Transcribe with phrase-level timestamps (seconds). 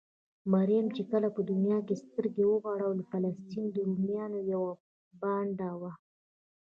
[0.53, 4.71] مريم چې کله په دونيا کې سترګې غړولې؛ فلسطين د روميانو يوه
[5.21, 5.91] بانډه وه.